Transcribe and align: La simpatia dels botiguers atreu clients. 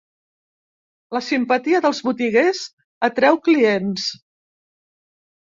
La 1.17 1.21
simpatia 1.25 1.81
dels 1.87 2.01
botiguers 2.09 2.63
atreu 3.09 3.39
clients. 3.49 4.11